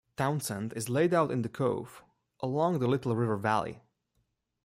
Townsend 0.17 0.73
is 0.73 0.89
laid 0.89 1.13
out 1.13 1.29
in 1.29 1.43
the 1.43 1.47
cove 1.47 2.03
along 2.39 2.79
the 2.79 2.87
Little 2.87 3.15
River 3.15 3.37
valley. 3.37 3.81